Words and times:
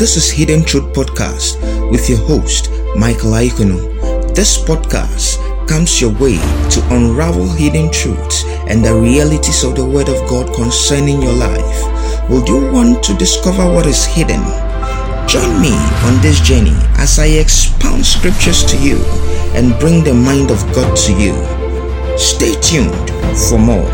This 0.00 0.16
is 0.16 0.30
Hidden 0.30 0.64
Truth 0.64 0.94
Podcast 0.94 1.60
with 1.90 2.08
your 2.08 2.20
host, 2.20 2.70
Michael 2.96 3.32
Aikunu. 3.36 4.34
This 4.34 4.56
podcast 4.56 5.36
comes 5.68 6.00
your 6.00 6.16
way 6.16 6.40
to 6.72 6.80
unravel 6.88 7.46
hidden 7.46 7.92
truths 7.92 8.44
and 8.64 8.82
the 8.82 8.94
realities 8.94 9.62
of 9.62 9.76
the 9.76 9.84
Word 9.84 10.08
of 10.08 10.16
God 10.26 10.54
concerning 10.54 11.20
your 11.20 11.34
life. 11.34 12.30
Would 12.30 12.48
you 12.48 12.72
want 12.72 13.02
to 13.04 13.14
discover 13.18 13.70
what 13.70 13.84
is 13.84 14.06
hidden? 14.06 14.40
Join 15.28 15.60
me 15.60 15.76
on 16.08 16.16
this 16.22 16.40
journey 16.40 16.80
as 16.96 17.18
I 17.18 17.26
expound 17.36 18.06
scriptures 18.06 18.64
to 18.72 18.78
you 18.78 18.96
and 19.52 19.78
bring 19.78 20.02
the 20.02 20.14
mind 20.14 20.50
of 20.50 20.64
God 20.72 20.96
to 20.96 21.12
you. 21.12 21.36
Stay 22.16 22.58
tuned 22.62 23.10
for 23.36 23.58
more. 23.58 23.84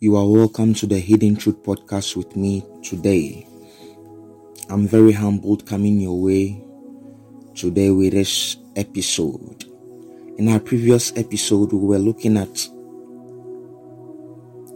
You 0.00 0.16
are 0.16 0.28
welcome 0.28 0.74
to 0.74 0.86
the 0.86 1.00
Hidden 1.00 1.36
Truth 1.36 1.62
Podcast 1.62 2.14
with 2.14 2.36
me 2.36 2.62
today. 2.82 3.48
I'm 4.70 4.88
very 4.88 5.12
humbled 5.12 5.66
coming 5.66 6.00
your 6.00 6.18
way 6.18 6.64
today 7.54 7.90
with 7.90 8.14
this 8.14 8.56
episode. 8.76 9.64
In 10.38 10.48
our 10.48 10.58
previous 10.58 11.12
episode, 11.18 11.70
we 11.74 11.86
were 11.86 11.98
looking 11.98 12.38
at 12.38 12.54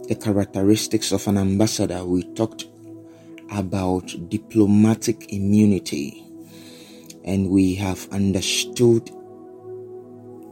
the 0.07 0.15
characteristics 0.15 1.11
of 1.11 1.27
an 1.27 1.39
ambassador. 1.39 2.05
We 2.05 2.21
talked 2.35 2.67
about 3.51 4.13
diplomatic 4.29 5.33
immunity 5.33 6.23
and 7.23 7.49
we 7.49 7.73
have 7.75 8.07
understood 8.11 9.09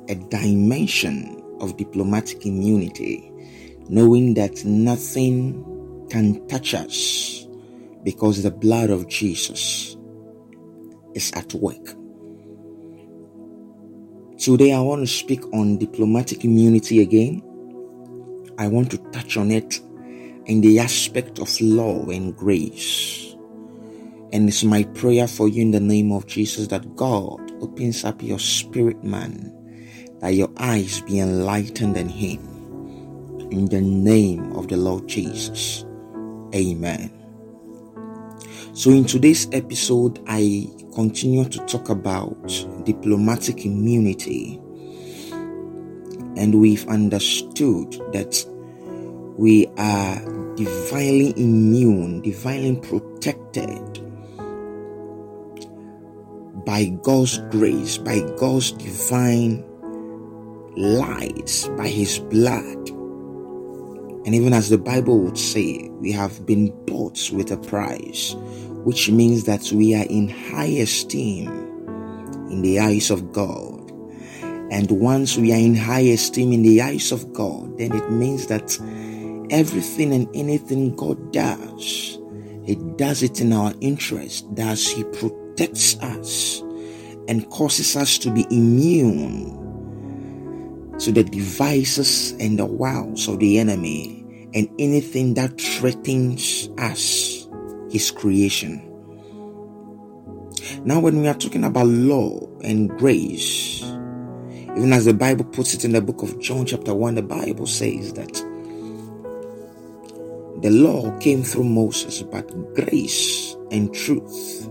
a 0.10 0.16
dimension 0.16 1.44
of 1.62 1.78
diplomatic 1.78 2.44
immunity, 2.48 3.32
knowing 3.88 4.34
that 4.34 4.66
nothing 4.66 5.64
can 6.10 6.46
touch 6.48 6.74
us 6.74 7.47
because 8.08 8.42
the 8.42 8.50
blood 8.50 8.90
of 8.90 9.06
Jesus 9.10 9.98
is 11.14 11.30
at 11.36 11.54
work. 11.56 11.86
Today, 14.40 14.72
I 14.72 14.80
want 14.80 15.02
to 15.02 15.08
speak 15.08 15.44
on 15.54 15.78
diplomatic 15.78 16.46
immunity 16.46 17.02
again. 17.02 17.44
I 18.58 18.70
want 18.70 18.92
to 18.92 18.98
touch 19.12 19.36
on 19.36 19.52
it 19.52 19.82
in 20.46 20.62
the 20.62 20.80
aspect 20.80 21.40
of 21.40 21.60
law 21.60 22.06
and 22.06 22.34
grace. 22.34 23.36
And 24.32 24.48
it's 24.48 24.64
my 24.64 24.84
prayer 24.84 25.28
for 25.28 25.50
you 25.50 25.64
in 25.64 25.72
the 25.72 25.82
name 25.82 26.14
of 26.14 26.28
Jesus 26.28 26.68
that 26.68 26.96
God 26.96 27.42
opens 27.62 28.06
up 28.06 28.24
your 28.24 28.40
spirit, 28.40 29.04
man, 29.04 29.52
that 30.22 30.34
your 30.34 30.50
eyes 30.56 31.02
be 31.02 31.20
enlightened 31.20 31.98
in 31.98 32.08
Him. 32.08 32.40
In 33.52 33.66
the 33.66 33.82
name 33.82 34.54
of 34.54 34.70
the 34.70 34.78
Lord 34.78 35.10
Jesus. 35.10 35.84
Amen. 36.56 37.17
So, 38.78 38.92
in 38.92 39.06
today's 39.06 39.48
episode, 39.54 40.24
I 40.28 40.70
continue 40.94 41.46
to 41.46 41.58
talk 41.66 41.90
about 41.90 42.38
diplomatic 42.84 43.66
immunity. 43.66 44.62
And 46.38 46.62
we've 46.62 46.88
understood 46.88 47.94
that 48.14 48.46
we 49.36 49.66
are 49.80 50.20
divinely 50.54 51.34
immune, 51.38 52.22
divinely 52.22 52.80
protected 52.80 53.82
by 56.64 56.86
God's 57.02 57.40
grace, 57.50 57.98
by 57.98 58.20
God's 58.38 58.74
divine 58.74 59.66
light, 60.76 61.68
by 61.78 61.88
His 61.88 62.20
blood. 62.20 62.97
And 64.28 64.36
even 64.36 64.52
as 64.52 64.68
the 64.68 64.78
Bible 64.78 65.20
would 65.20 65.38
say, 65.38 65.88
we 66.02 66.12
have 66.12 66.46
been 66.46 66.68
bought 66.84 67.32
with 67.32 67.50
a 67.50 67.56
price 67.56 68.36
which 68.84 69.10
means 69.10 69.46
that 69.46 69.72
we 69.72 69.96
are 69.96 70.06
in 70.10 70.28
high 70.28 70.66
esteem 70.66 71.48
in 72.52 72.62
the 72.62 72.78
eyes 72.82 73.10
of 73.10 73.32
God. 73.32 73.90
And 74.70 74.92
once 74.92 75.38
we 75.38 75.54
are 75.54 75.58
in 75.58 75.76
high 75.76 76.02
esteem 76.02 76.52
in 76.52 76.62
the 76.62 76.82
eyes 76.82 77.14
of 77.14 77.32
God, 77.32 77.78
then 77.78 77.96
it 77.96 78.12
means 78.12 78.48
that 78.48 78.78
everything 79.50 80.14
and 80.14 80.28
anything 80.34 80.94
God 80.98 81.32
does, 81.32 82.20
He 82.66 82.76
does 82.98 83.24
it 83.24 83.40
in 83.40 83.54
our 83.54 83.74
interest, 83.80 84.46
thus 84.58 84.90
He 84.90 85.06
protects 85.06 85.98
us 86.02 86.60
and 87.30 87.50
causes 87.50 87.96
us 87.96 88.18
to 88.18 88.32
be 88.32 88.46
immune 88.52 89.67
to 91.00 91.12
the 91.12 91.24
devices 91.24 92.32
and 92.40 92.58
the 92.58 92.66
wiles 92.66 93.28
of 93.28 93.40
the 93.40 93.60
enemy 93.60 94.50
and 94.54 94.70
anything 94.80 95.34
that 95.36 95.60
threatens 95.60 96.70
us 96.78 97.48
his 97.92 98.12
creation. 98.12 98.84
Now, 100.84 101.00
when 101.00 101.22
we 101.22 101.28
are 101.28 101.34
talking 101.34 101.64
about 101.64 101.88
law 101.88 102.48
and 102.64 102.90
grace, 102.98 103.82
even 103.84 104.94
as 104.94 105.06
the 105.06 105.14
Bible 105.14 105.46
puts 105.46 105.74
it 105.74 105.86
in 105.86 105.92
the 105.92 106.02
book 106.02 106.22
of 106.24 106.40
John, 106.40 106.66
chapter 106.66 106.94
1, 106.94 107.16
the 107.16 107.24
Bible 107.24 107.66
says 107.66 108.14
that 108.14 108.34
the 110.62 110.70
law 110.70 111.16
came 111.20 111.44
through 111.44 111.66
Moses, 111.66 112.24
but 112.24 112.48
grace 112.74 113.56
and 113.72 113.94
truth 113.94 114.70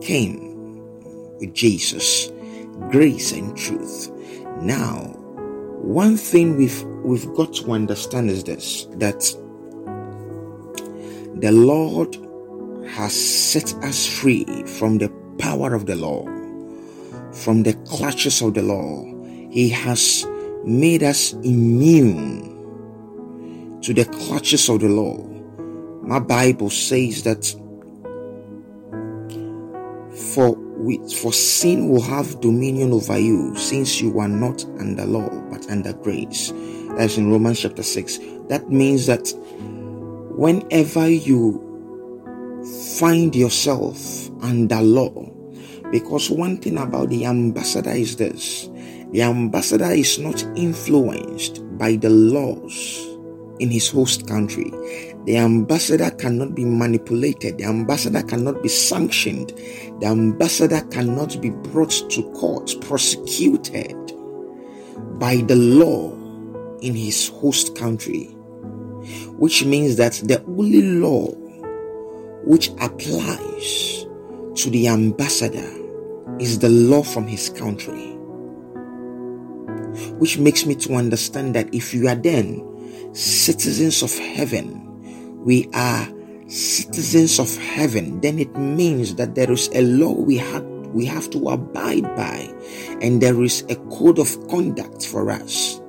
came 0.00 0.38
with 1.38 1.54
Jesus. 1.54 2.30
Grace 2.90 3.32
and 3.32 3.56
truth. 3.56 4.10
Now, 4.60 5.14
one 5.80 6.16
thing 6.16 6.56
we've 6.56 6.82
we've 7.04 7.32
got 7.34 7.54
to 7.54 7.72
understand 7.72 8.30
is 8.30 8.44
this 8.44 8.86
that 8.92 9.20
the 11.40 11.52
Lord 11.52 12.16
has 12.88 13.12
set 13.14 13.72
us 13.84 14.06
free 14.06 14.44
from 14.78 14.98
the 14.98 15.08
power 15.38 15.74
of 15.74 15.86
the 15.86 15.94
law, 15.94 16.24
from 17.32 17.62
the 17.62 17.74
clutches 17.86 18.42
of 18.42 18.54
the 18.54 18.62
law. 18.62 19.04
He 19.50 19.68
has 19.68 20.26
made 20.64 21.02
us 21.02 21.32
immune 21.44 22.56
to 23.82 23.94
the 23.94 24.04
clutches 24.04 24.68
of 24.68 24.80
the 24.80 24.88
law. 24.88 25.16
My 26.02 26.18
Bible 26.18 26.70
says 26.70 27.22
that 27.22 27.46
for 30.34 30.56
for 30.96 31.32
sin 31.32 31.88
will 31.88 32.02
have 32.02 32.40
dominion 32.40 32.92
over 32.92 33.18
you 33.18 33.54
since 33.56 34.00
you 34.00 34.18
are 34.18 34.28
not 34.28 34.64
under 34.78 35.04
law 35.04 35.28
but 35.50 35.68
under 35.70 35.92
grace. 35.92 36.52
That's 36.96 37.16
in 37.16 37.30
Romans 37.30 37.60
chapter 37.60 37.82
6. 37.82 38.18
That 38.48 38.70
means 38.70 39.06
that 39.06 39.32
whenever 40.36 41.08
you 41.08 41.64
find 42.98 43.34
yourself 43.34 44.30
under 44.42 44.80
law. 44.80 45.30
Because 45.90 46.30
one 46.30 46.58
thing 46.58 46.78
about 46.78 47.08
the 47.08 47.24
ambassador 47.24 47.90
is 47.90 48.16
this 48.16 48.68
the 49.12 49.22
ambassador 49.22 49.90
is 49.90 50.18
not 50.18 50.42
influenced 50.54 51.62
by 51.78 51.96
the 51.96 52.10
laws 52.10 53.06
in 53.58 53.70
his 53.70 53.88
host 53.88 54.26
country. 54.26 54.70
The 55.28 55.36
ambassador 55.36 56.10
cannot 56.12 56.54
be 56.54 56.64
manipulated. 56.64 57.58
The 57.58 57.64
ambassador 57.64 58.22
cannot 58.22 58.62
be 58.62 58.70
sanctioned. 58.70 59.50
The 60.00 60.06
ambassador 60.06 60.80
cannot 60.90 61.42
be 61.42 61.50
brought 61.50 61.90
to 61.90 62.22
court, 62.32 62.74
prosecuted 62.80 63.94
by 65.18 65.36
the 65.46 65.54
law 65.54 66.14
in 66.80 66.94
his 66.94 67.28
host 67.28 67.76
country. 67.76 68.24
Which 69.36 69.66
means 69.66 69.96
that 69.96 70.14
the 70.14 70.42
only 70.44 70.80
law 70.80 71.26
which 72.42 72.70
applies 72.80 74.06
to 74.62 74.70
the 74.70 74.88
ambassador 74.88 75.70
is 76.40 76.58
the 76.58 76.70
law 76.70 77.02
from 77.02 77.26
his 77.26 77.50
country. 77.50 78.12
Which 80.16 80.38
makes 80.38 80.64
me 80.64 80.74
to 80.76 80.94
understand 80.94 81.54
that 81.54 81.74
if 81.74 81.92
you 81.92 82.08
are 82.08 82.14
then 82.14 82.64
citizens 83.12 84.02
of 84.02 84.16
heaven, 84.16 84.87
we 85.48 85.66
are 85.72 86.06
citizens 86.46 87.38
of 87.40 87.56
heaven, 87.56 88.20
then 88.20 88.38
it 88.38 88.54
means 88.58 89.14
that 89.14 89.34
there 89.34 89.50
is 89.50 89.70
a 89.72 89.80
law 89.80 90.12
we 90.12 90.36
have 90.36 90.62
we 90.92 91.06
have 91.06 91.30
to 91.30 91.48
abide 91.48 92.04
by, 92.16 92.52
and 93.00 93.22
there 93.22 93.42
is 93.42 93.64
a 93.70 93.76
code 93.88 94.18
of 94.18 94.28
conduct 94.48 95.06
for 95.06 95.30
us. 95.30 95.80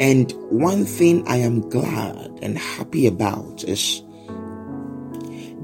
And 0.00 0.30
one 0.50 0.84
thing 0.84 1.26
I 1.26 1.36
am 1.36 1.66
glad 1.70 2.38
and 2.42 2.58
happy 2.58 3.06
about 3.06 3.64
is 3.64 4.02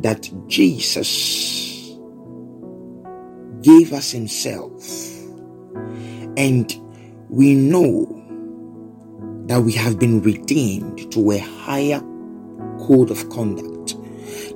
that 0.01 0.31
Jesus 0.49 1.93
gave 3.61 3.93
us 3.93 4.13
Himself, 4.13 4.81
and 6.39 6.73
we 7.29 7.55
know 7.55 8.09
that 9.45 9.61
we 9.61 9.73
have 9.73 9.99
been 9.99 10.23
redeemed 10.23 11.13
to 11.13 11.33
a 11.33 11.39
higher 11.39 12.01
code 12.87 13.11
of 13.11 13.29
conduct. 13.31 13.97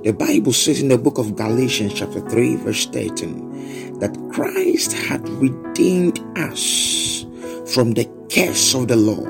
The 0.03 0.11
Bible 0.11 0.53
says 0.53 0.81
in 0.81 0.87
the 0.87 0.97
book 0.97 1.17
of 1.17 1.35
Galatians, 1.35 1.93
chapter 1.93 2.21
3, 2.21 2.55
verse 2.57 2.85
13, 2.85 3.99
that 3.99 4.15
Christ 4.31 4.93
had 4.93 5.27
redeemed 5.29 6.19
us 6.37 7.25
from 7.73 7.91
the 7.91 8.09
curse 8.31 8.73
of 8.73 8.87
the 8.87 8.95
law, 8.95 9.25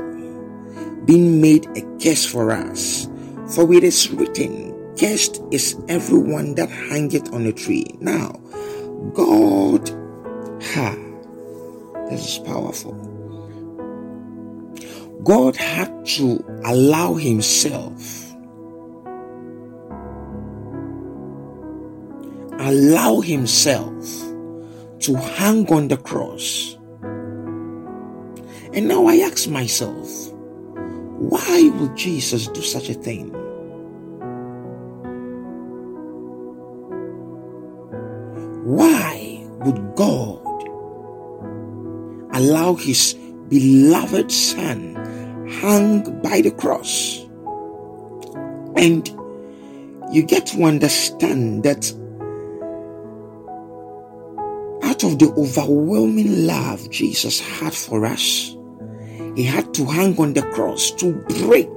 being 1.05 1.41
made 1.41 1.65
a 1.77 1.81
curse 2.01 2.25
for 2.25 2.51
us. 2.51 3.09
For 3.53 3.73
it 3.73 3.83
is 3.83 4.11
written, 4.11 4.69
cursed 4.95 5.41
is 5.51 5.75
everyone 5.87 6.55
that 6.55 6.69
hangeth 6.69 7.33
on 7.33 7.47
a 7.47 7.51
tree. 7.51 7.95
Now, 7.99 8.39
God, 9.13 9.89
ha, 10.61 10.95
this 12.09 12.37
is 12.37 12.39
powerful. 12.45 12.93
God 15.23 15.55
had 15.55 16.05
to 16.17 16.43
allow 16.65 17.15
Himself, 17.15 18.28
allow 22.69 23.19
Himself 23.19 24.05
to 24.99 25.15
hang 25.15 25.67
on 25.73 25.87
the 25.87 25.97
cross. 25.97 26.77
And 28.73 28.87
now 28.87 29.07
I 29.07 29.15
ask 29.17 29.49
myself, 29.49 30.07
why 31.17 31.71
would 31.75 31.97
Jesus 31.97 32.47
do 32.47 32.61
such 32.61 32.89
a 32.89 32.93
thing? 32.93 33.31
Why 38.63 39.43
would 39.65 39.95
God 39.95 40.45
allow 42.35 42.75
his 42.75 43.15
beloved 43.47 44.31
son 44.31 44.95
hang 45.61 46.21
by 46.21 46.41
the 46.41 46.51
cross? 46.51 47.25
And 48.75 49.09
you 50.13 50.21
get 50.21 50.45
to 50.47 50.63
understand 50.63 51.63
that 51.63 51.91
of 55.09 55.17
the 55.17 55.33
overwhelming 55.33 56.45
love 56.45 56.87
Jesus 56.91 57.39
had 57.39 57.73
for 57.73 58.05
us, 58.05 58.55
he 59.35 59.43
had 59.43 59.73
to 59.73 59.85
hang 59.85 60.15
on 60.19 60.33
the 60.33 60.43
cross 60.53 60.91
to 60.91 61.13
break 61.43 61.67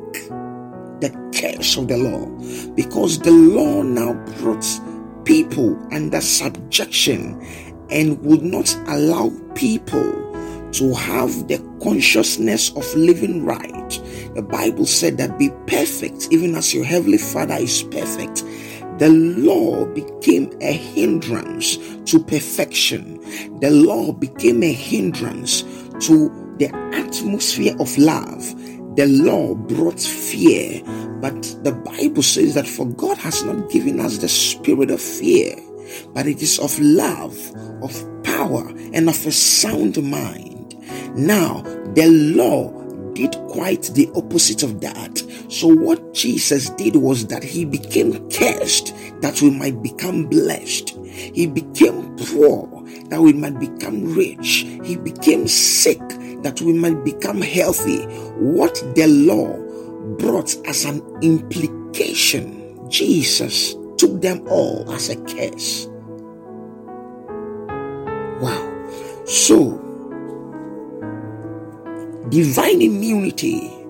the 1.01 1.11
curse 1.35 1.77
of 1.79 1.89
the 1.89 1.97
law 1.97 2.27
because 2.75 3.19
the 3.19 3.31
law 3.31 3.83
now 3.83 4.13
brought 4.39 4.67
people 5.25 5.79
under 5.93 6.21
subjection 6.21 7.41
and 7.91 8.21
would 8.23 8.43
not 8.43 8.75
allow 8.87 9.31
people 9.55 10.13
to 10.73 10.93
have 10.95 11.49
the 11.49 11.59
consciousness 11.83 12.71
of 12.77 12.95
living 12.95 13.45
right. 13.45 13.91
The 14.35 14.43
Bible 14.43 14.87
said 14.87 15.17
that 15.19 15.39
be 15.39 15.51
perfect, 15.67 16.29
even 16.31 16.55
as 16.55 16.75
your 16.75 16.85
heavenly 16.85 17.19
Father 17.19 17.57
is 17.57 17.83
perfect. 17.85 18.45
The 19.03 19.11
law 19.11 19.85
became 19.85 20.57
a 20.61 20.71
hindrance 20.73 21.77
to 22.05 22.23
perfection. 22.23 23.19
The 23.59 23.69
law 23.69 24.13
became 24.13 24.63
a 24.63 24.73
hindrance 24.73 25.63
to 26.07 26.31
the 26.61 26.71
atmosphere 26.95 27.75
of 27.81 27.99
love. 27.99 28.55
The 28.95 29.07
law 29.09 29.57
brought 29.57 29.99
fear, 29.99 30.85
but 31.21 31.35
the 31.65 31.73
Bible 31.73 32.23
says 32.23 32.55
that 32.55 32.69
for 32.69 32.87
God 32.87 33.19
has 33.19 33.43
not 33.43 33.73
given 33.73 33.99
us 33.99 34.19
the 34.19 34.29
spirit 34.29 34.93
of 34.93 35.01
fear, 35.01 35.57
but 36.15 36.29
it 36.29 36.41
is 36.41 36.61
of 36.61 36.79
love, 36.79 37.37
of 37.83 38.23
power, 38.23 38.69
and 38.93 39.09
of 39.09 39.27
a 39.27 39.33
sound 39.33 40.01
mind. 40.01 40.77
Now, 41.17 41.63
the 41.97 42.07
law 42.07 42.71
did 43.15 43.35
quite 43.49 43.83
the 43.95 44.09
opposite 44.15 44.63
of 44.63 44.81
that. 44.81 45.23
So, 45.53 45.69
what 45.69 46.15
Jesus 46.15 46.71
did 46.71 46.97
was 46.97 47.27
that 47.27 47.45
he 47.45 47.67
became 47.67 48.27
cursed 48.31 48.95
that 49.21 49.43
we 49.43 49.51
might 49.51 49.83
become 49.83 50.25
blessed. 50.25 50.97
He 51.05 51.47
became 51.47 52.17
poor 52.17 52.67
that 53.11 53.21
we 53.21 53.35
might 53.35 53.61
become 53.61 54.15
rich. 54.15 54.67
He 54.83 54.97
became 54.97 55.47
sick 55.47 56.01
that 56.43 56.63
we 56.63 56.73
might 56.73 57.05
become 57.05 57.43
healthy. 57.43 58.03
What 58.39 58.83
the 58.95 59.07
law 59.07 59.55
brought 60.17 60.57
as 60.67 60.87
an 60.87 61.03
implication, 61.21 62.89
Jesus 62.91 63.77
took 63.99 64.23
them 64.23 64.49
all 64.49 64.91
as 64.91 65.11
a 65.11 65.17
curse. 65.17 65.87
Wow. 68.41 68.87
So, 69.27 69.77
divine 72.31 72.81
immunity, 72.81 73.82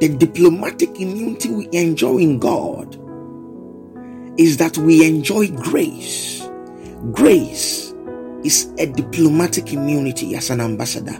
the 0.00 0.08
diplomatic 0.08 1.00
immunity 1.00 1.50
we 1.50 1.68
enjoy 1.72 2.18
in 2.18 2.38
God, 2.38 2.98
is 4.38 4.56
that 4.58 4.76
we 4.78 5.06
enjoy 5.06 5.48
grace. 5.48 6.46
Grace 7.12 7.94
is 8.44 8.72
a 8.78 8.86
diplomatic 8.86 9.72
immunity 9.72 10.34
as 10.36 10.50
an 10.50 10.60
ambassador. 10.60 11.18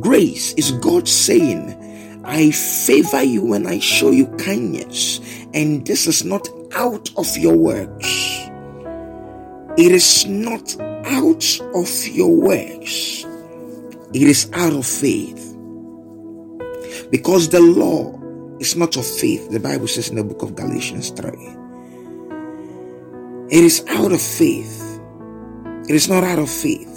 Grace 0.00 0.54
is 0.54 0.70
God 0.72 1.08
saying, 1.08 2.22
I 2.24 2.52
favor 2.52 3.22
you 3.22 3.44
when 3.44 3.66
I 3.66 3.80
show 3.80 4.10
you 4.10 4.28
kindness, 4.36 5.20
and 5.52 5.84
this 5.86 6.06
is 6.06 6.24
not 6.24 6.48
out 6.74 7.10
of 7.16 7.36
your 7.36 7.56
works. 7.56 8.48
It 9.76 9.90
is 9.90 10.26
not 10.26 10.78
out 10.80 11.60
of 11.74 12.06
your 12.08 12.34
works, 12.34 13.24
it 14.14 14.22
is 14.22 14.48
out 14.52 14.72
of 14.72 14.86
faith. 14.86 15.51
Because 17.10 17.48
the 17.48 17.60
law 17.60 18.18
is 18.58 18.76
not 18.76 18.96
of 18.96 19.06
faith, 19.06 19.50
the 19.50 19.60
Bible 19.60 19.88
says 19.88 20.08
in 20.08 20.16
the 20.16 20.24
book 20.24 20.42
of 20.42 20.54
Galatians 20.54 21.10
3. 21.10 21.30
It 23.50 23.64
is 23.64 23.84
out 23.88 24.12
of 24.12 24.22
faith. 24.22 25.00
It 25.88 25.94
is 25.94 26.08
not 26.08 26.24
out 26.24 26.38
of 26.38 26.50
faith. 26.50 26.88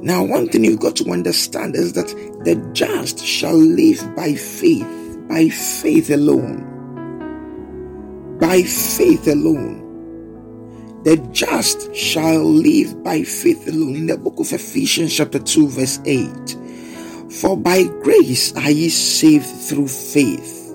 Now, 0.00 0.22
one 0.22 0.48
thing 0.48 0.64
you've 0.64 0.80
got 0.80 0.96
to 0.96 1.10
understand 1.10 1.74
is 1.74 1.92
that 1.94 2.08
the 2.44 2.54
just 2.72 3.24
shall 3.24 3.56
live 3.56 4.14
by 4.14 4.34
faith, 4.34 5.18
by 5.28 5.48
faith 5.48 6.10
alone. 6.10 6.62
By 8.38 8.62
faith 8.62 9.26
alone. 9.26 9.82
The 11.02 11.16
just 11.32 11.94
shall 11.94 12.44
live 12.44 13.02
by 13.02 13.22
faith 13.22 13.66
alone. 13.68 13.96
In 13.96 14.06
the 14.06 14.16
book 14.16 14.38
of 14.38 14.52
Ephesians, 14.52 15.14
chapter 15.14 15.38
2, 15.38 15.68
verse 15.68 16.00
8. 16.04 16.56
For 17.40 17.54
by 17.54 17.84
grace 17.84 18.56
are 18.56 18.70
ye 18.70 18.88
saved 18.88 19.44
through 19.44 19.88
faith. 19.88 20.70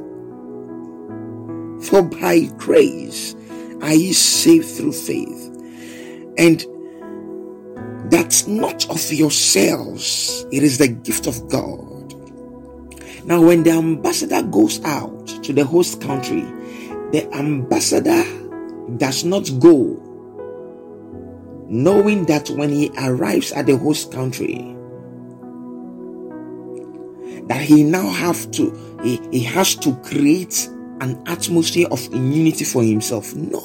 For 1.82 2.04
by 2.04 2.52
grace 2.58 3.36
are 3.82 3.94
ye 3.94 4.14
saved 4.14 4.68
through 4.68 4.92
faith. 4.92 5.48
And 6.38 6.64
that's 8.12 8.46
not 8.46 8.88
of 8.92 9.12
yourselves, 9.12 10.46
it 10.52 10.62
is 10.62 10.78
the 10.78 10.88
gift 10.88 11.26
of 11.26 11.50
God. 11.50 12.14
Now, 13.26 13.42
when 13.42 13.64
the 13.64 13.72
ambassador 13.72 14.44
goes 14.44 14.84
out 14.84 15.28
to 15.44 15.54
the 15.54 15.66
host 15.66 16.00
country, 16.00 16.42
the 17.12 17.28
ambassador 17.34 18.24
does 18.98 19.24
not 19.24 19.50
go 19.60 19.98
knowing 21.72 22.26
that 22.26 22.50
when 22.50 22.70
he 22.70 22.92
arrives 22.98 23.54
at 23.54 23.66
the 23.66 23.78
host 23.78 24.12
country, 24.12 24.76
that 27.52 27.62
he 27.62 27.84
now 27.84 28.10
have 28.10 28.50
to 28.52 28.72
he, 29.04 29.20
he 29.30 29.44
has 29.44 29.76
to 29.76 29.94
create 29.98 30.70
an 31.02 31.22
atmosphere 31.28 31.86
of 31.92 32.02
immunity 32.14 32.64
for 32.64 32.82
himself. 32.82 33.36
No, 33.36 33.60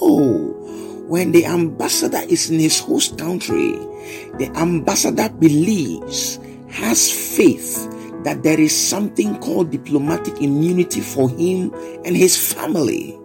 when 1.06 1.30
the 1.30 1.46
ambassador 1.46 2.20
is 2.28 2.50
in 2.50 2.58
his 2.58 2.80
host 2.80 3.16
country, 3.16 3.74
the 4.38 4.50
ambassador 4.56 5.28
believes, 5.28 6.40
has 6.68 7.36
faith 7.36 7.88
that 8.24 8.42
there 8.42 8.58
is 8.58 8.76
something 8.76 9.38
called 9.38 9.70
diplomatic 9.70 10.42
immunity 10.42 11.00
for 11.00 11.30
him 11.30 11.72
and 12.04 12.16
his 12.16 12.52
family. 12.52 13.16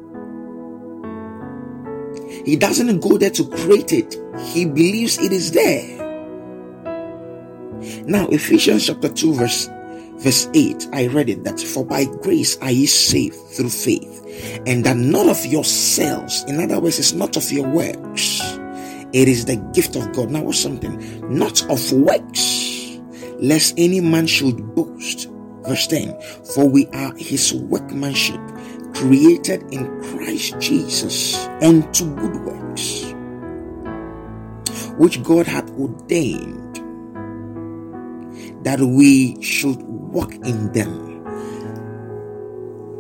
He 2.46 2.56
doesn't 2.56 3.00
go 3.00 3.18
there 3.18 3.32
to 3.32 3.48
create 3.50 3.94
it, 3.94 4.15
he 4.53 4.65
believes 4.65 5.18
it 5.18 5.32
is 5.32 5.53
there. 5.53 5.98
Now, 8.06 8.27
Ephesians 8.27 8.86
chapter 8.86 9.10
2, 9.10 9.34
verse 9.34 9.68
verse 10.22 10.48
8, 10.54 10.90
I 10.94 11.08
read 11.08 11.30
it 11.30 11.44
that 11.44 11.60
for 11.60 11.86
by 11.86 12.06
grace 12.06 12.58
are 12.60 12.72
ye 12.72 12.86
saved 12.86 13.36
through 13.36 13.70
faith, 13.70 14.62
and 14.66 14.84
that 14.86 14.98
not 14.98 15.28
of 15.28 15.46
yourselves, 15.46 16.44
in 16.48 16.60
other 16.60 16.80
words, 16.80 17.00
it's 17.00 17.13
not 17.13 17.38
of 17.38 17.51
your 17.51 17.68
works, 17.68 18.42
it 19.13 19.28
is 19.28 19.46
the 19.46 19.58
gift 19.74 19.96
of 19.96 20.13
God. 20.13 20.32
Now, 20.32 20.44
what's 20.44 20.60
something? 20.60 20.98
Not 21.36 21.70
of 21.70 21.92
works, 21.92 23.00
lest 23.40 23.74
any 23.78 24.00
man 24.00 24.25
should 24.25 24.74
boast. 24.74 25.30
Verse 25.63 25.88
10 25.88 26.18
For 26.54 26.68
we 26.68 26.88
are 26.88 27.13
his 27.18 27.54
workmanship, 27.54 28.40
created 28.94 29.63
in 29.74 30.01
Christ 30.01 30.60
Jesus 30.60 31.36
unto 31.62 32.16
good 32.16 32.36
works, 32.46 33.13
which 34.98 35.22
God 35.24 35.46
hath 35.46 35.70
ordained 35.72 36.71
that 38.63 38.80
we 38.80 39.41
should 39.41 39.82
walk 39.84 40.34
in 40.34 40.72
them. 40.74 41.10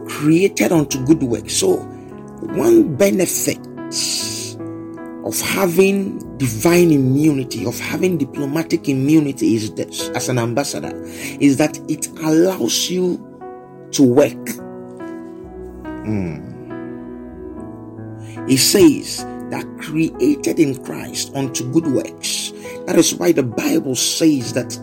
Created 0.07 0.71
unto 0.71 1.03
good 1.05 1.23
works. 1.23 1.53
So, 1.53 1.77
one 1.77 2.95
benefit 2.95 3.59
of 5.25 5.39
having 5.39 6.17
divine 6.37 6.91
immunity, 6.91 7.65
of 7.65 7.79
having 7.79 8.17
diplomatic 8.17 8.89
immunity, 8.89 9.55
is 9.55 9.73
this 9.73 10.09
as 10.09 10.29
an 10.29 10.39
ambassador, 10.39 10.91
is 11.39 11.57
that 11.57 11.77
it 11.89 12.07
allows 12.19 12.89
you 12.89 13.17
to 13.91 14.03
work. 14.03 14.45
Mm. 16.05 16.51
He 18.49 18.57
says 18.57 19.23
that 19.51 19.65
created 19.79 20.59
in 20.59 20.83
Christ 20.83 21.35
unto 21.35 21.71
good 21.71 21.87
works. 21.87 22.51
That 22.87 22.95
is 22.95 23.13
why 23.13 23.31
the 23.31 23.43
Bible 23.43 23.95
says 23.95 24.53
that 24.53 24.77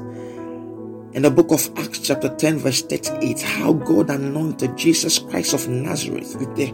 in 1.18 1.22
the 1.22 1.30
book 1.32 1.50
of 1.50 1.68
Acts, 1.76 1.98
chapter 1.98 2.28
10, 2.28 2.58
verse 2.58 2.80
38, 2.82 3.42
how 3.42 3.72
God 3.72 4.08
anointed 4.08 4.76
Jesus 4.76 5.18
Christ 5.18 5.52
of 5.52 5.66
Nazareth 5.66 6.36
with 6.38 6.54
the 6.54 6.66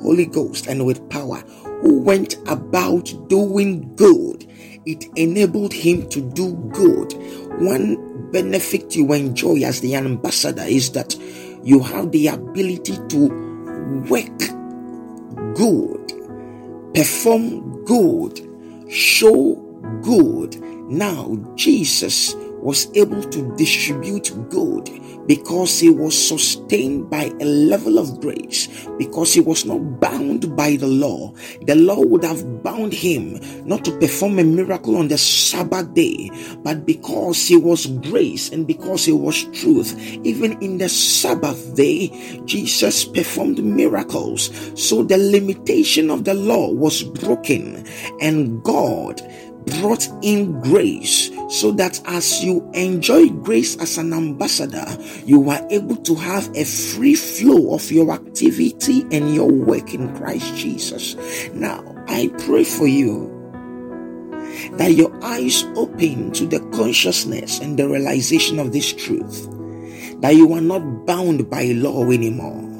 Holy 0.00 0.24
Ghost 0.24 0.68
and 0.68 0.86
with 0.86 1.06
power, 1.10 1.40
who 1.82 2.00
went 2.00 2.36
about 2.48 3.12
doing 3.28 3.94
good. 3.94 4.50
It 4.86 5.04
enabled 5.16 5.74
him 5.74 6.08
to 6.08 6.22
do 6.22 6.54
good. 6.72 7.12
One 7.60 8.30
benefit 8.30 8.96
you 8.96 9.12
enjoy 9.12 9.64
as 9.64 9.82
the 9.82 9.96
ambassador 9.96 10.64
is 10.64 10.92
that 10.92 11.14
you 11.62 11.80
have 11.80 12.10
the 12.10 12.28
ability 12.28 12.96
to 13.08 13.28
work 14.08 14.38
good, 15.56 16.94
perform 16.94 17.84
good, 17.84 18.40
show 18.90 19.56
good. 20.00 20.58
Now, 20.90 21.36
Jesus 21.54 22.34
was 22.64 22.88
able 22.96 23.22
to 23.22 23.54
distribute 23.56 24.32
good 24.48 24.88
because 25.26 25.78
he 25.78 25.90
was 25.90 26.16
sustained 26.16 27.08
by 27.10 27.24
a 27.40 27.44
level 27.44 27.98
of 27.98 28.20
grace, 28.20 28.88
because 28.98 29.32
he 29.32 29.40
was 29.40 29.64
not 29.64 30.00
bound 30.00 30.56
by 30.56 30.76
the 30.76 30.86
law. 30.86 31.32
The 31.62 31.74
law 31.74 32.00
would 32.00 32.24
have 32.24 32.62
bound 32.62 32.92
him 32.92 33.38
not 33.66 33.84
to 33.84 33.98
perform 33.98 34.38
a 34.38 34.44
miracle 34.44 34.96
on 34.96 35.08
the 35.08 35.18
Sabbath 35.18 35.92
day, 35.94 36.30
but 36.62 36.84
because 36.84 37.46
he 37.46 37.56
was 37.56 37.86
grace 37.86 38.50
and 38.50 38.66
because 38.66 39.04
he 39.04 39.12
was 39.12 39.44
truth, 39.58 39.98
even 40.24 40.60
in 40.62 40.78
the 40.78 40.88
Sabbath 40.88 41.74
day, 41.74 42.08
Jesus 42.44 43.04
performed 43.04 43.62
miracles. 43.62 44.50
So 44.74 45.02
the 45.02 45.18
limitation 45.18 46.10
of 46.10 46.24
the 46.24 46.34
law 46.34 46.70
was 46.70 47.02
broken, 47.02 47.86
and 48.20 48.62
God 48.62 49.22
brought 49.80 50.06
in 50.22 50.60
grace 50.60 51.30
so 51.48 51.70
that 51.72 52.00
as 52.06 52.42
you 52.42 52.68
enjoy 52.74 53.28
grace 53.28 53.76
as 53.76 53.98
an 53.98 54.12
ambassador, 54.12 54.86
you 55.24 55.48
are 55.50 55.66
able 55.70 55.96
to 55.96 56.14
have 56.14 56.48
a 56.56 56.64
free 56.64 57.14
flow 57.14 57.74
of 57.74 57.90
your 57.90 58.10
activity 58.10 59.02
and 59.10 59.34
your 59.34 59.50
work 59.50 59.94
in 59.94 60.14
Christ 60.16 60.54
Jesus. 60.56 61.16
Now, 61.52 61.84
I 62.08 62.30
pray 62.46 62.64
for 62.64 62.86
you 62.86 63.30
that 64.72 64.92
your 64.92 65.12
eyes 65.24 65.64
open 65.76 66.32
to 66.32 66.46
the 66.46 66.60
consciousness 66.70 67.58
and 67.60 67.78
the 67.78 67.88
realization 67.88 68.58
of 68.58 68.72
this 68.72 68.92
truth 68.92 69.48
that 70.20 70.36
you 70.36 70.52
are 70.54 70.60
not 70.60 71.06
bound 71.06 71.50
by 71.50 71.64
law 71.72 72.10
anymore 72.10 72.73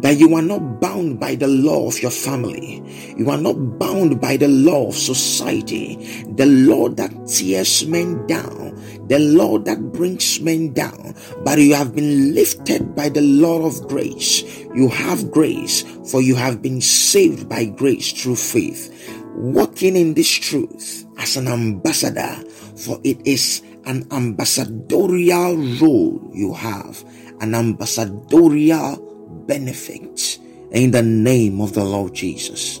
that 0.00 0.18
you 0.18 0.34
are 0.34 0.42
not 0.42 0.80
bound 0.80 1.18
by 1.18 1.34
the 1.34 1.48
law 1.48 1.88
of 1.88 2.00
your 2.00 2.10
family. 2.10 2.82
You 3.16 3.30
are 3.30 3.38
not 3.38 3.78
bound 3.78 4.20
by 4.20 4.36
the 4.36 4.48
law 4.48 4.88
of 4.88 4.94
society, 4.94 5.96
the 6.36 6.46
law 6.46 6.88
that 6.90 7.26
tears 7.26 7.86
men 7.86 8.26
down, 8.26 8.76
the 9.08 9.18
law 9.18 9.58
that 9.58 9.92
brings 9.92 10.40
men 10.40 10.72
down, 10.72 11.14
but 11.44 11.58
you 11.58 11.74
have 11.74 11.94
been 11.94 12.34
lifted 12.34 12.94
by 12.94 13.08
the 13.08 13.22
law 13.22 13.66
of 13.66 13.88
grace. 13.88 14.44
You 14.74 14.88
have 14.88 15.30
grace, 15.30 15.82
for 16.10 16.22
you 16.22 16.36
have 16.36 16.62
been 16.62 16.80
saved 16.80 17.48
by 17.48 17.64
grace 17.64 18.12
through 18.12 18.36
faith. 18.36 18.94
Walking 19.34 19.96
in 19.96 20.14
this 20.14 20.30
truth 20.30 21.06
as 21.18 21.36
an 21.36 21.48
ambassador, 21.48 22.36
for 22.76 23.00
it 23.02 23.18
is 23.26 23.62
an 23.86 24.06
ambassadorial 24.12 25.56
role 25.80 26.30
you 26.32 26.52
have, 26.52 27.04
an 27.40 27.54
ambassadorial 27.54 29.07
benefits 29.46 30.38
in 30.72 30.90
the 30.90 31.02
name 31.02 31.60
of 31.60 31.72
the 31.74 31.84
Lord 31.84 32.14
Jesus. 32.14 32.80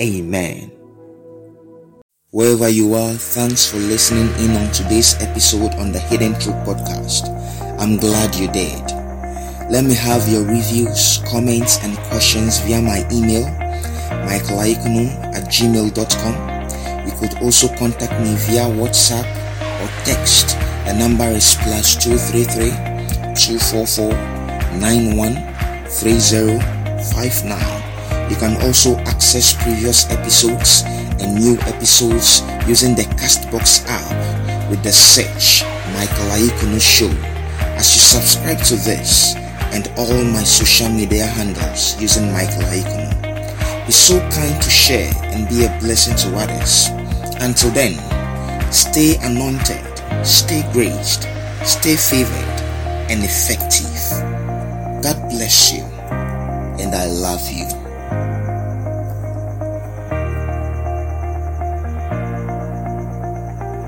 Amen. 0.00 0.72
Wherever 2.30 2.68
you 2.68 2.94
are, 2.94 3.14
thanks 3.14 3.64
for 3.64 3.78
listening 3.78 4.28
in 4.44 4.54
on 4.56 4.70
today's 4.72 5.14
episode 5.22 5.74
on 5.76 5.92
the 5.92 5.98
Hidden 5.98 6.32
Truth 6.34 6.56
Podcast. 6.66 7.28
I'm 7.80 7.96
glad 7.96 8.34
you 8.34 8.50
did. 8.52 8.82
Let 9.70 9.84
me 9.84 9.94
have 9.94 10.28
your 10.28 10.44
reviews, 10.44 11.22
comments, 11.28 11.78
and 11.82 11.96
questions 12.08 12.60
via 12.60 12.80
my 12.80 13.06
email, 13.10 13.44
michaelaikunu 14.28 15.08
at 15.34 15.44
gmail.com. 15.44 16.36
You 17.06 17.12
could 17.18 17.42
also 17.42 17.68
contact 17.76 18.12
me 18.20 18.34
via 18.36 18.64
WhatsApp 18.64 19.24
or 19.80 19.88
text. 20.04 20.56
The 20.86 20.94
number 20.98 21.24
is 21.24 21.56
plus 21.62 21.96
233 21.96 22.70
244 23.34 24.12
91 24.78 25.57
3059. 25.90 28.30
You 28.30 28.36
can 28.36 28.60
also 28.62 28.96
access 29.08 29.54
previous 29.62 30.08
episodes 30.10 30.82
and 31.20 31.34
new 31.34 31.58
episodes 31.60 32.42
using 32.68 32.94
the 32.94 33.02
Castbox 33.16 33.86
app 33.88 34.12
with 34.70 34.82
the 34.82 34.92
search 34.92 35.62
Michael 35.94 36.28
Aikunu 36.36 36.80
Show. 36.80 37.10
As 37.76 37.94
you 37.94 38.00
subscribe 38.02 38.58
to 38.64 38.76
this 38.76 39.34
and 39.72 39.90
all 39.96 40.22
my 40.24 40.44
social 40.44 40.88
media 40.88 41.26
handles 41.26 42.00
using 42.00 42.32
Michael 42.32 42.62
Aikunu, 42.68 43.86
be 43.86 43.92
so 43.92 44.18
kind 44.30 44.60
to 44.62 44.70
share 44.70 45.12
and 45.32 45.48
be 45.48 45.64
a 45.64 45.78
blessing 45.80 46.16
to 46.16 46.36
others. 46.36 46.88
Until 47.40 47.70
then, 47.70 47.94
stay 48.70 49.16
anointed, 49.22 49.84
stay 50.26 50.62
graced, 50.72 51.26
stay 51.64 51.96
favored, 51.96 52.60
and 53.08 53.24
effective. 53.24 54.27
God 55.02 55.30
bless 55.30 55.72
you, 55.72 55.84
and 56.82 56.94
I 56.94 57.06
love 57.06 57.48
you. 57.50 57.87